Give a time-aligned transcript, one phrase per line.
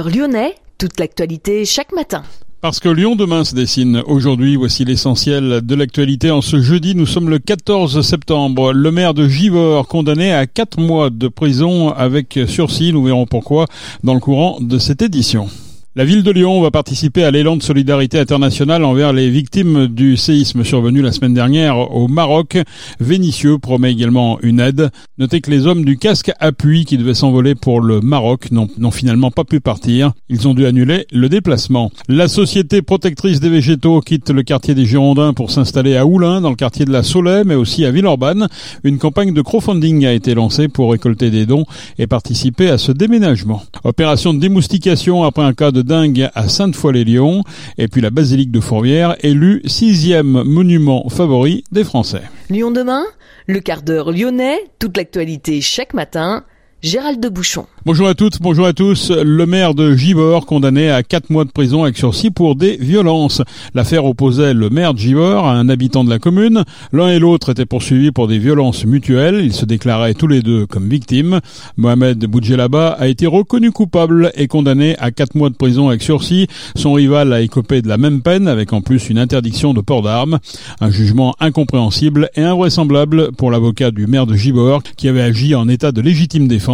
[0.00, 2.22] lyonnais, toute l'actualité chaque matin.
[2.62, 6.30] Parce que Lyon demain se dessine aujourd'hui, voici l'essentiel de l'actualité.
[6.30, 8.72] En ce jeudi, nous sommes le 14 septembre.
[8.72, 13.66] Le maire de Givor, condamné à 4 mois de prison avec sursis, nous verrons pourquoi
[14.04, 15.48] dans le courant de cette édition.
[15.94, 20.16] La ville de Lyon va participer à l'élan de solidarité internationale envers les victimes du
[20.16, 22.56] séisme survenu la semaine dernière au Maroc.
[22.98, 24.88] Vénitieux promet également une aide.
[25.18, 29.30] Notez que les hommes du casque appui qui devaient s'envoler pour le Maroc n'ont finalement
[29.30, 30.12] pas pu partir.
[30.30, 31.92] Ils ont dû annuler le déplacement.
[32.08, 36.48] La société protectrice des végétaux quitte le quartier des Girondins pour s'installer à Oulin, dans
[36.48, 38.48] le quartier de la Soleil, mais aussi à Villeurbanne.
[38.82, 41.66] Une campagne de crowdfunding a été lancée pour récolter des dons
[41.98, 43.62] et participer à ce déménagement.
[43.84, 47.44] Opération de démoustication après un cas de dingue à Sainte-Foy-les-Lyons.
[47.78, 52.22] Et puis la basilique de Fourvière, élue sixième monument favori des Français.
[52.50, 53.04] Lyon demain,
[53.46, 56.44] le quart d'heure lyonnais, toute l'actualité chaque matin.
[56.82, 57.66] Gérald de Bouchon.
[57.86, 59.12] Bonjour à toutes, bonjour à tous.
[59.12, 63.40] Le maire de Givor condamné à quatre mois de prison avec sursis pour des violences.
[63.72, 66.64] L'affaire opposait le maire de Givor à un habitant de la commune.
[66.92, 69.42] L'un et l'autre étaient poursuivis pour des violences mutuelles.
[69.44, 71.38] Ils se déclaraient tous les deux comme victimes.
[71.76, 76.48] Mohamed Boudjelaba a été reconnu coupable et condamné à quatre mois de prison avec sursis.
[76.74, 80.02] Son rival a écopé de la même peine avec en plus une interdiction de port
[80.02, 80.40] d'armes.
[80.80, 85.68] Un jugement incompréhensible et invraisemblable pour l'avocat du maire de Givor qui avait agi en
[85.68, 86.71] état de légitime défense.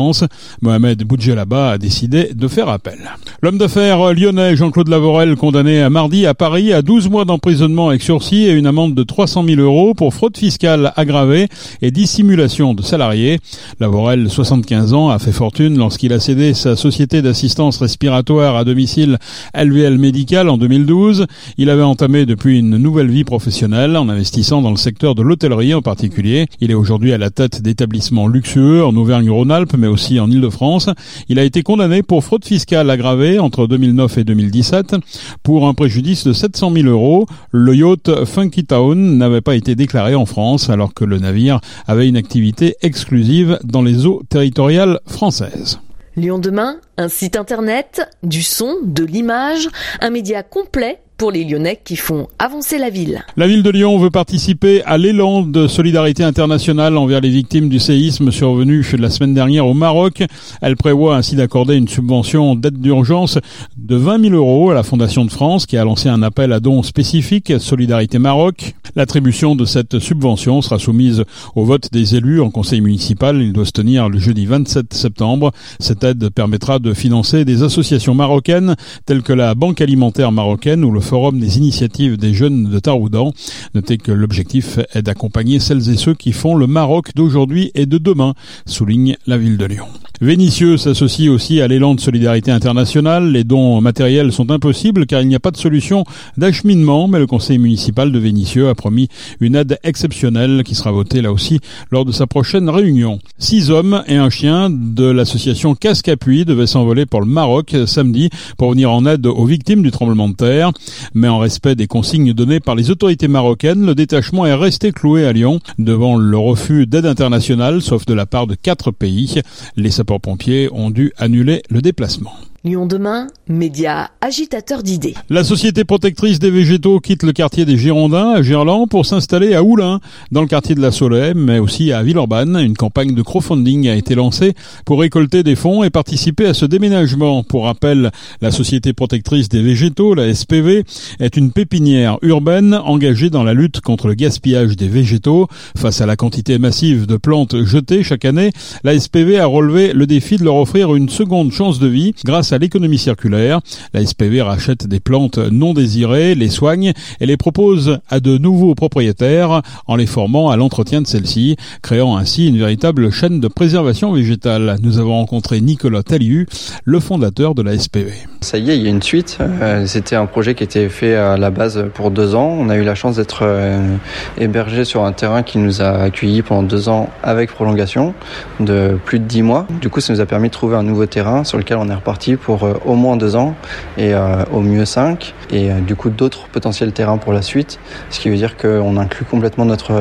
[0.62, 2.98] Mohamed Boudjelaba a décidé de faire appel.
[3.42, 8.02] L'homme d'affaires lyonnais Jean-Claude Lavorel condamné à mardi à Paris à 12 mois d'emprisonnement avec
[8.02, 11.48] sursis et une amende de 300 000 euros pour fraude fiscale aggravée
[11.82, 13.40] et dissimulation de salariés.
[13.80, 19.18] Lavorel, 75 ans, a fait fortune lorsqu'il a cédé sa société d'assistance respiratoire à domicile
[19.54, 21.26] LVL Médical en 2012.
[21.56, 25.74] Il avait entamé depuis une nouvelle vie professionnelle en investissant dans le secteur de l'hôtellerie
[25.74, 26.46] en particulier.
[26.60, 30.90] Il est aujourd'hui à la tête d'établissements luxueux en Auvergne-Rhône-Alpes mais aussi en Ile-de-France.
[31.28, 34.96] Il a été condamné pour fraude fiscale aggravée entre 2009 et 2017
[35.42, 37.26] pour un préjudice de 700 000 euros.
[37.50, 42.08] Le yacht Funky Town n'avait pas été déclaré en France alors que le navire avait
[42.08, 45.80] une activité exclusive dans les eaux territoriales françaises.
[46.16, 49.68] Lyon demain, un site internet, du son, de l'image,
[50.00, 53.24] un média complet pour les Lyonnais qui font avancer la ville.
[53.36, 57.80] La ville de Lyon veut participer à l'élan de solidarité internationale envers les victimes du
[57.80, 60.22] séisme survenu la semaine dernière au Maroc.
[60.62, 63.38] Elle prévoit ainsi d'accorder une subvention d'aide d'urgence
[63.76, 66.60] de 20 000 euros à la Fondation de France qui a lancé un appel à
[66.60, 68.76] dons spécifiques Solidarité Maroc.
[68.94, 71.24] L'attribution de cette subvention sera soumise
[71.56, 73.42] au vote des élus en conseil municipal.
[73.42, 75.50] Il doit se tenir le jeudi 27 septembre.
[75.80, 80.92] Cette aide permettra de financer des associations marocaines telles que la Banque alimentaire marocaine ou
[80.92, 83.32] le Forum des initiatives des jeunes de Taroudan.
[83.74, 87.96] Notez que l'objectif est d'accompagner celles et ceux qui font le Maroc d'aujourd'hui et de
[87.96, 88.34] demain,
[88.66, 89.86] souligne la ville de Lyon.
[90.20, 93.30] Vénitieux s'associe aussi à l'élan de solidarité internationale.
[93.30, 96.04] Les dons matériels sont impossibles car il n'y a pas de solution
[96.36, 99.08] d'acheminement, mais le conseil municipal de Vénitieux a promis
[99.40, 101.60] une aide exceptionnelle qui sera votée là aussi
[101.92, 103.20] lors de sa prochaine réunion.
[103.38, 108.28] Six hommes et un chien de l'association Casque Appui devaient s'envoler pour le Maroc samedi
[108.56, 110.72] pour venir en aide aux victimes du tremblement de terre.
[111.14, 115.26] Mais en respect des consignes données par les autorités marocaines, le détachement est resté cloué
[115.26, 119.40] à Lyon devant le refus d'aide internationale, sauf de la part de quatre pays.
[119.76, 122.32] Les sapeurs-pompiers ont dû annuler le déplacement.
[122.64, 125.14] Lyon demain, média agitateur d'idées.
[125.30, 129.62] La société protectrice des végétaux quitte le quartier des Girondins à Gerland pour s'installer à
[129.62, 130.00] Oulin,
[130.32, 132.56] dans le quartier de la Soleil, mais aussi à Villeurbanne.
[132.56, 134.54] Une campagne de crowdfunding a été lancée
[134.84, 137.44] pour récolter des fonds et participer à ce déménagement.
[137.44, 138.10] Pour rappel,
[138.40, 140.82] la société protectrice des végétaux, la SPV,
[141.20, 145.46] est une pépinière urbaine engagée dans la lutte contre le gaspillage des végétaux.
[145.76, 148.50] Face à la quantité massive de plantes jetées chaque année,
[148.82, 152.47] la SPV a relevé le défi de leur offrir une seconde chance de vie grâce
[152.52, 153.60] à l'économie circulaire.
[153.94, 158.74] La SPV rachète des plantes non désirées, les soigne et les propose à de nouveaux
[158.74, 164.12] propriétaires en les formant à l'entretien de celles-ci, créant ainsi une véritable chaîne de préservation
[164.12, 164.76] végétale.
[164.82, 166.46] Nous avons rencontré Nicolas Taliu,
[166.84, 168.12] le fondateur de la SPV.
[168.40, 169.38] Ça y est, il y a une suite.
[169.40, 172.56] Euh, c'était un projet qui était fait à la base pour deux ans.
[172.58, 173.96] On a eu la chance d'être euh,
[174.38, 178.14] hébergé sur un terrain qui nous a accueillis pendant deux ans avec prolongation
[178.60, 179.66] de plus de dix mois.
[179.80, 181.94] Du coup, ça nous a permis de trouver un nouveau terrain sur lequel on est
[181.94, 183.54] reparti pour au moins deux ans
[183.96, 184.12] et
[184.52, 187.78] au mieux cinq et du coup d'autres potentiels terrains pour la suite,
[188.10, 189.92] ce qui veut dire qu'on inclut complètement notre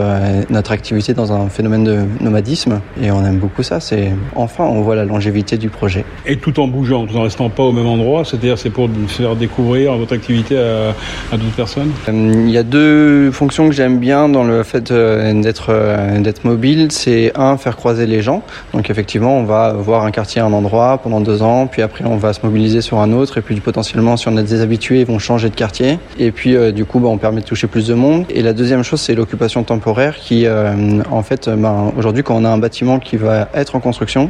[0.49, 3.79] notre activité dans un phénomène de nomadisme et on aime beaucoup ça.
[3.79, 6.05] C'est enfin on voit la longévité du projet.
[6.25, 9.35] Et tout en bougeant, tout en restant pas au même endroit, c'est-à-dire c'est pour faire
[9.35, 10.93] découvrir votre activité à,
[11.33, 11.91] à d'autres personnes?
[12.07, 15.71] Il y a deux fonctions que j'aime bien dans le fait d'être
[16.19, 18.41] d'être mobile, c'est un faire croiser les gens.
[18.73, 22.17] Donc effectivement, on va voir un quartier un endroit pendant deux ans, puis après on
[22.17, 25.05] va se mobiliser sur un autre, et puis potentiellement si on a des habitués, ils
[25.05, 25.99] vont changer de quartier.
[26.19, 28.25] Et puis euh, du coup, bah, on permet de toucher plus de monde.
[28.29, 32.45] Et la deuxième chose, c'est l'occupation temporaire qui, euh, en fait, bah, aujourd'hui, quand on
[32.45, 34.29] a un bâtiment qui va être en construction,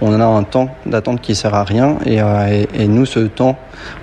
[0.00, 3.20] on a un temps d'attente qui sert à rien, et, euh, et, et nous, ce
[3.20, 3.56] temps,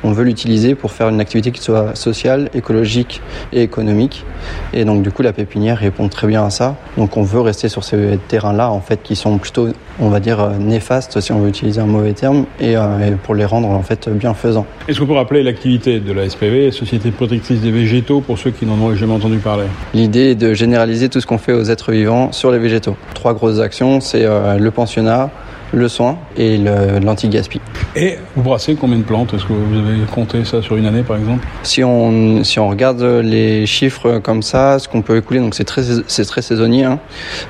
[0.04, 4.26] on veut l'utiliser pour faire une activité qui soit sociale, écologique et économique.
[4.74, 6.76] Et donc du coup, la pépinière répond très bien à ça.
[6.98, 9.70] Donc on veut rester sur ces terrains-là, en fait, qui sont plutôt,
[10.00, 13.46] on va dire, néfastes, si on veut utiliser un mauvais terme, et, euh, pour les
[13.46, 14.66] rendre en fait bienfaisants.
[14.88, 18.66] Est-ce qu'on peut rappeler l'activité de la SPV, Société protectrice des végétaux, pour ceux qui
[18.66, 19.66] n'en ont jamais entendu parler?
[19.94, 22.96] L'idée est de généraliser tout ce qu'on fait aux êtres vivants sur les végétaux.
[23.14, 25.30] Trois grosses actions, c'est euh, le pensionnat,
[25.74, 27.60] le soin et l'anti-gaspi.
[27.96, 29.34] Et vous brassez combien de plantes?
[29.34, 31.46] Est-ce que vous avez compté ça sur une année par exemple?
[31.64, 35.64] Si on, si on regarde les chiffres comme ça, ce qu'on peut écouler, donc c'est
[35.64, 37.00] très, très saisonnier, hein.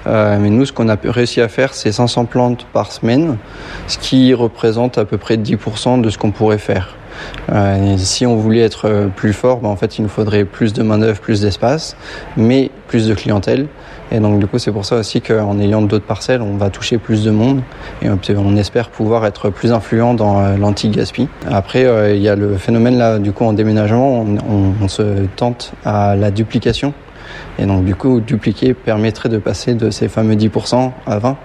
[0.07, 3.37] euh, mais nous ce qu'on a réussi à faire c'est 500 plantes par semaine,
[3.87, 6.95] ce qui représente à peu près 10% de ce qu'on pourrait faire.
[7.51, 10.81] Euh, si on voulait être plus fort, ben, en fait, il nous faudrait plus de
[10.81, 11.95] main-d'œuvre, plus d'espace,
[12.37, 13.67] mais plus de clientèle.
[14.11, 16.97] Et donc du coup, c'est pour ça aussi qu'en ayant d'autres parcelles, on va toucher
[16.97, 17.61] plus de monde
[18.01, 21.27] et on espère pouvoir être plus influent dans euh, l'anti-gaspi.
[21.49, 25.25] Après, euh, il y a le phénomène là, du coup, en déménagement, on, on, se
[25.35, 26.93] tente à la duplication.
[27.57, 31.35] Et donc du coup, dupliquer permettrait de passer de ces fameux 10% à 20%.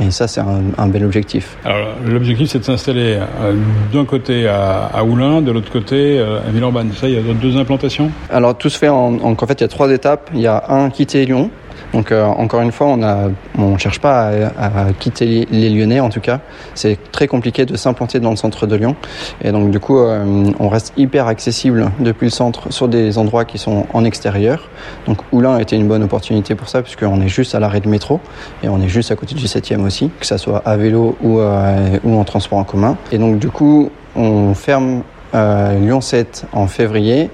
[0.00, 1.56] Et ça, c'est un, un, bel objectif.
[1.64, 3.54] Alors, l'objectif, c'est de s'installer euh,
[3.92, 6.90] d'un côté à, à Oulin, de l'autre côté euh, à Villeurbanne.
[6.92, 8.10] Ça, il y a deux implantations?
[8.28, 10.30] Alors, tout se fait en, en, en fait, il y a trois étapes.
[10.34, 11.50] Il y a un, quitter Lyon.
[11.94, 16.00] Donc euh, encore une fois, on ne on cherche pas à, à quitter les, Lyonnais
[16.00, 16.40] en tout cas.
[16.74, 18.96] C'est très compliqué de s'implanter dans le centre de Lyon.
[19.42, 23.44] Et donc du coup, euh, on reste hyper accessible depuis le centre sur des endroits
[23.44, 24.68] qui sont en extérieur.
[25.06, 28.20] Donc Oulin était une bonne opportunité pour ça puisqu'on est juste à l'arrêt de métro
[28.64, 31.38] et on est juste à côté du 7e aussi, que ça soit à vélo ou,
[31.38, 32.96] euh, ou en transport en commun.
[33.12, 35.02] Et donc du coup, on ferme
[35.34, 37.30] euh, Lyon 7 en février.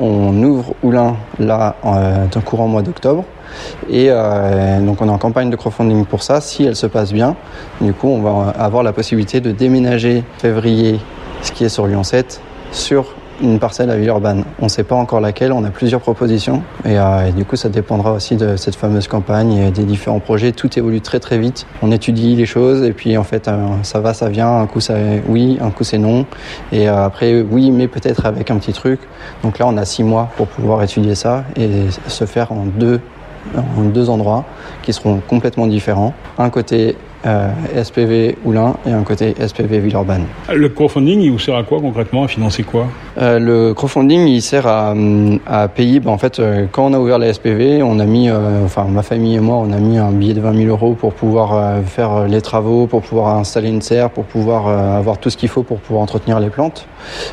[0.00, 3.24] On ouvre Oulin là euh, dans courant mois d'octobre.
[3.88, 6.40] Et euh, donc on est en campagne de crowdfunding pour ça.
[6.40, 7.36] Si elle se passe bien,
[7.80, 11.00] du coup on va avoir la possibilité de déménager février,
[11.42, 12.40] ce qui est sur Lyon 7,
[12.72, 14.44] sur une parcelle à Villeurbanne.
[14.60, 17.56] On ne sait pas encore laquelle, on a plusieurs propositions et, euh, et, du coup
[17.56, 20.52] ça dépendra aussi de cette fameuse campagne et des différents projets.
[20.52, 21.66] Tout évolue très très vite.
[21.82, 24.58] On étudie les choses et puis en fait euh, ça va, ça vient.
[24.58, 24.94] Un coup ça
[25.28, 26.26] oui, un coup c'est non
[26.72, 29.00] et après oui, mais peut-être avec un petit truc.
[29.42, 31.68] Donc là on a six mois pour pouvoir étudier ça et
[32.06, 33.00] se faire en deux
[33.56, 34.44] en deux endroits
[34.82, 36.14] qui seront complètement différents.
[36.38, 37.48] Un côté euh,
[37.82, 40.24] SPV Oulin et un côté SPV Villeurbanne.
[40.52, 42.24] Le crowdfunding, il vous sert à quoi concrètement?
[42.24, 42.86] À financer quoi?
[43.18, 44.94] Euh, Le crowdfunding, il sert à,
[45.46, 46.00] à payer.
[46.00, 48.84] Ben, en fait, euh, quand on a ouvert la SPV, on a mis, euh, enfin
[48.84, 51.82] ma famille et moi, on a mis un billet de 20 000 euros pour pouvoir
[51.84, 55.62] faire les travaux, pour pouvoir installer une serre, pour pouvoir avoir tout ce qu'il faut
[55.62, 56.86] pour pouvoir entretenir les plantes.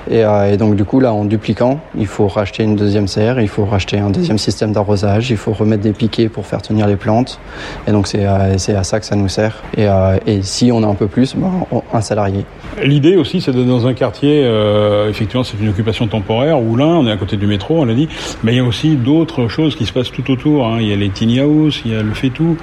[0.10, 3.48] Et, et, donc du coup, là, en dupliquant, il faut racheter une deuxième serre, il
[3.48, 6.96] faut racheter un deuxième système d'arrosage, il faut remettre des piquets pour faire tenir les
[6.96, 7.40] plantes.
[7.88, 9.64] Et donc c'est à ça que ça nous sert.
[9.78, 12.46] Et, euh, et, si on a un peu plus, ben, un salarié.
[12.84, 16.86] L'idée aussi, c'est d'être dans un quartier, euh, effectivement, c'est une occupation temporaire, où là,
[16.86, 18.08] on est à côté du métro, on l'a dit,
[18.44, 20.68] mais il y a aussi d'autres choses qui se passent tout autour.
[20.68, 20.78] Hein.
[20.80, 22.58] Il y a les tiny house, il y a le fait tout.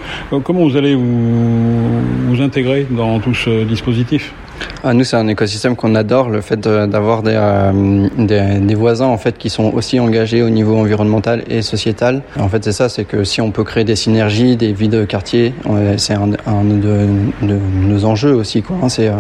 [0.45, 4.33] Comment vous allez vous intégrer dans tout ce dispositif?
[4.85, 9.07] Ah, nous, c'est un écosystème qu'on adore, le fait d'avoir des, euh, des, des, voisins
[9.07, 12.23] en fait qui sont aussi engagés au niveau environnemental et sociétal.
[12.39, 15.05] En fait, c'est ça, c'est que si on peut créer des synergies, des vies de
[15.05, 15.53] quartier,
[15.97, 17.07] c'est un, un de,
[17.43, 18.63] de, nos enjeux aussi.
[18.63, 18.77] Quoi.
[18.89, 19.15] C'est, euh,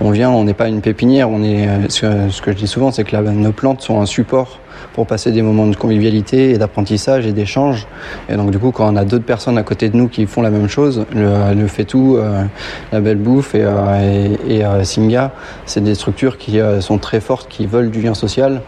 [0.00, 1.68] on vient, on n'est pas une pépinière, on est.
[1.88, 4.60] Ce que, ce que je dis souvent, c'est que nos plantes sont un support
[4.92, 7.86] pour passer des moments de convivialité et d'apprentissage et d'échange.
[8.28, 10.42] Et donc du coup, quand on a d'autres personnes à côté de nous qui font
[10.42, 12.44] la même chose, le, le fait tout, euh,
[12.92, 15.32] la belle bouffe et, euh, euh, Singa,
[15.66, 18.62] c'est des structures qui euh, sont très fortes, qui veulent du lien social.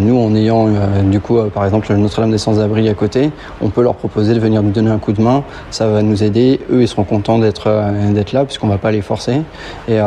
[0.00, 0.68] Nous, en ayant
[1.04, 3.30] du coup, par exemple, Notre-Dame des Sans-Abri à côté,
[3.62, 5.44] on peut leur proposer de venir nous donner un coup de main.
[5.70, 6.60] Ça va nous aider.
[6.70, 7.70] Eux, ils seront contents d'être
[8.12, 9.40] d'être là puisqu'on va pas les forcer.
[9.88, 9.98] Et,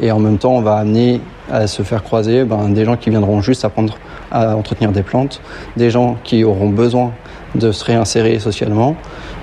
[0.00, 1.20] et en même temps, on va amener
[1.50, 3.96] à se faire croiser ben, des gens qui viendront juste apprendre
[4.34, 5.40] à entretenir des plantes,
[5.76, 7.12] des gens qui auront besoin
[7.54, 8.96] de se réinsérer socialement.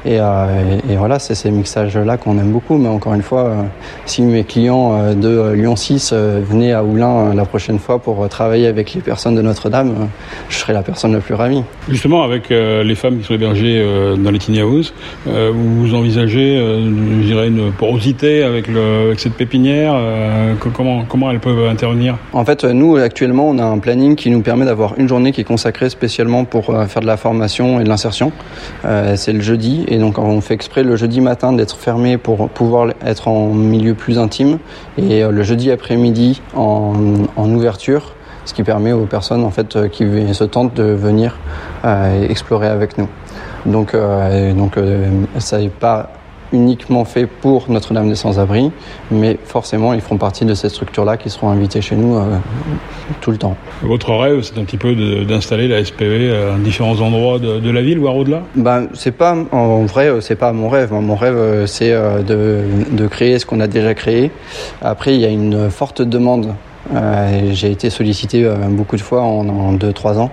[0.05, 2.77] Et, euh, et, voilà, c'est ces mixages-là qu'on aime beaucoup.
[2.77, 3.61] Mais encore une fois, euh,
[4.05, 8.67] si mes clients euh, de Lyon 6 venaient à Oulin la prochaine fois pour travailler
[8.67, 10.07] avec les personnes de Notre-Dame,
[10.49, 11.63] je serais la personne la plus ravie.
[11.89, 13.83] Justement, avec les femmes qui sont hébergées
[14.17, 14.93] dans les tiny house,
[15.25, 19.95] vous envisagez, je dirais, une porosité avec, le, avec cette pépinière
[20.73, 22.17] comment, comment elles peuvent intervenir?
[22.33, 25.41] En fait, nous, actuellement, on a un planning qui nous permet d'avoir une journée qui
[25.41, 28.31] est consacrée spécialement pour faire de la formation et de l'insertion.
[29.15, 32.89] c'est le jeudi et donc on fait exprès le jeudi matin d'être fermé pour pouvoir
[33.05, 34.57] être en milieu plus intime
[34.97, 36.93] et euh, le jeudi après-midi en,
[37.37, 38.13] ouverture,
[38.45, 41.37] ce qui permet aux personnes en fait qui se tentent de venir
[41.85, 43.07] euh, explorer avec nous.
[43.65, 44.79] Donc, euh, donc
[45.37, 46.09] ça n'est pas
[46.53, 48.71] uniquement fait pour Notre-Dame des Sans-Abris,
[49.09, 52.37] mais forcément, ils feront partie de cette structure-là qui seront invités chez nous euh,
[53.21, 53.55] tout le temps.
[53.83, 57.99] Votre rêve, c'est un petit peu d'installer la SPV à différents endroits de, la ville,
[57.99, 60.91] voire au-delà ben, c'est pas, En vrai, euh, c'est pas mon rêve.
[60.91, 64.31] Mon rêve, euh, c'est de, de créer ce qu'on a déjà créé.
[64.81, 66.53] Après, il y a une forte demande
[66.93, 70.31] euh, j'ai été sollicité euh, beaucoup de fois en 2-3 ans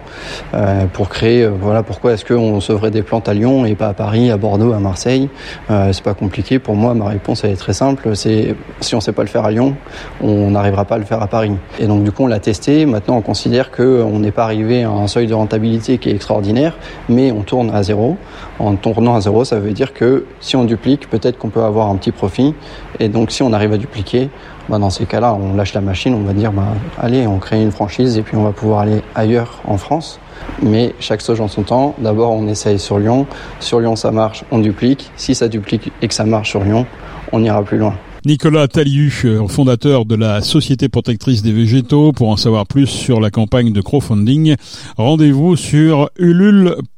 [0.55, 1.47] euh, pour créer.
[1.47, 4.73] voilà pourquoi est-ce qu'on sauverait des plantes à Lyon et pas à Paris, à Bordeaux,
[4.73, 5.29] à Marseille.
[5.69, 6.59] c'est pas compliqué.
[6.59, 8.17] Pour moi, ma réponse elle est très simple.
[8.17, 9.75] C'est si on sait pas le faire à Lyon,
[10.23, 11.53] on n'arrivera pas à le faire à Paris.
[11.79, 12.87] Et donc du coup, on l'a testé.
[12.87, 16.15] Maintenant, on considère que on n'est pas arrivé à un seuil de rentabilité qui est
[16.15, 16.77] extraordinaire,
[17.09, 18.17] mais on tourne à zéro.
[18.59, 21.89] En tournant à zéro, ça veut dire que si on duplique, peut-être qu'on peut avoir
[21.89, 22.55] un petit profit.
[22.99, 24.31] Et donc, si on arrive à dupliquer,
[24.69, 27.63] bah, dans ces cas-là, on lâche la machine, on va dire, bah, allez, on crée
[27.63, 30.21] une franchise et puis on va pouvoir aller ailleurs en France.
[30.63, 31.95] Mais chaque chose en son temps.
[31.99, 33.27] D'abord, on essaye sur Lyon.
[33.61, 35.11] Sur Lyon, ça marche, on duplique.
[35.17, 36.87] Si ça duplique et que ça marche sur Lyon,
[37.33, 37.95] on ira plus loin.
[38.27, 42.13] Nicolas Taliu, euh, fondateur de la Société protectrice des végétaux.
[42.13, 44.57] Pour en savoir plus sur la campagne de crowdfunding,
[44.97, 46.98] rendez-vous sur ulule.com.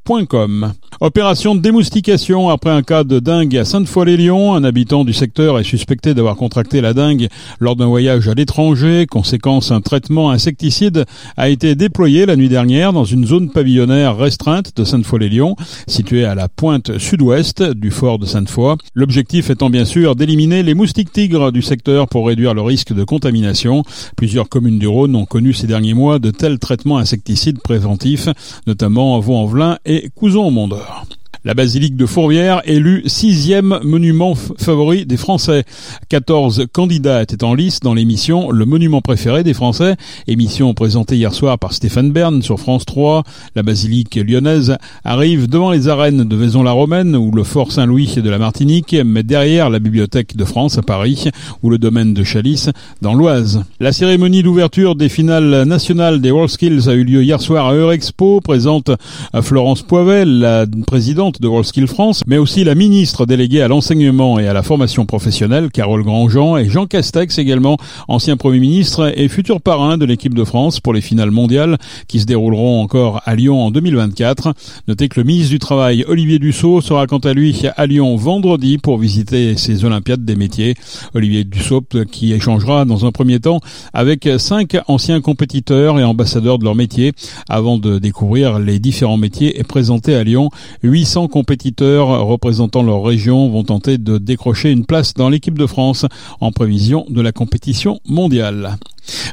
[1.02, 4.55] Opération de démoustication après un cas de dingue à Sainte-Foy-les-Lyons.
[4.55, 7.29] Un habitant du secteur est suspecté d'avoir contracté la dingue
[7.61, 9.07] lors d'un voyage à l'étranger.
[9.07, 11.05] Conséquence, un traitement insecticide
[11.37, 15.55] a été déployé la nuit dernière dans une zone pavillonnaire restreinte de Sainte-Foy-les-Lyons,
[15.87, 18.76] située à la pointe sud-ouest du fort de Sainte-Foy.
[18.95, 23.05] L'objectif étant bien sûr d'éliminer les moustiques tigres du secteur pour réduire le risque de
[23.05, 23.85] contamination.
[24.17, 28.29] Plusieurs communes du Rhône ont connu ces derniers mois de tels traitements insecticides préventifs,
[28.67, 31.00] notamment Vaux-en-Velin et Couson-au-Mondeur.
[31.43, 35.65] La basilique de Fourvière, élue sixième monument favori des Français.
[36.11, 39.97] 14 candidats étaient en lice dans l'émission Le monument préféré des Français,
[40.29, 43.23] émission présentée hier soir par Stéphane Bern sur France 3.
[43.57, 48.37] La basilique lyonnaise arrive devant les arènes de Vaison-la-Romaine ou le Fort Saint-Louis de la
[48.37, 51.31] Martinique, mais derrière la Bibliothèque de France à Paris
[51.63, 52.69] ou le domaine de Chalice
[53.01, 53.65] dans l'Oise.
[53.81, 58.43] La cérémonie d'ouverture des finales nationales des WorldSkills a eu lieu hier soir à Eurexpo,
[58.43, 58.91] présente
[59.33, 64.39] à Florence Poivel, la présidente de WorldSkill France, mais aussi la ministre déléguée à l'enseignement
[64.39, 67.77] et à la formation professionnelle, Carole Grandjean, et Jean Castex également,
[68.09, 72.21] ancien Premier ministre et futur parrain de l'équipe de France pour les finales mondiales qui
[72.21, 74.55] se dérouleront encore à Lyon en 2024.
[74.89, 78.79] Notez que le ministre du Travail, Olivier Dussault, sera quant à lui à Lyon vendredi
[78.79, 80.75] pour visiter ces Olympiades des métiers.
[81.15, 83.61] Olivier Dussault qui échangera dans un premier temps
[83.93, 87.13] avec cinq anciens compétiteurs et ambassadeurs de leur métier
[87.49, 90.51] avant de découvrir les différents métiers et présenter à Lyon
[91.21, 96.07] 800 compétiteurs représentant leur région vont tenter de décrocher une place dans l'équipe de France
[96.41, 98.79] en prévision de la compétition mondiale.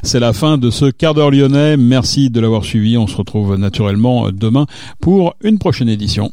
[0.02, 1.78] C'est la fin de ce quart d'heure lyonnais.
[1.78, 2.98] Merci de l'avoir suivi.
[2.98, 4.66] On se retrouve naturellement demain
[5.00, 6.30] pour une prochaine édition.